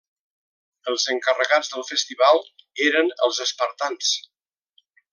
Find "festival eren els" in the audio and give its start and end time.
1.91-3.45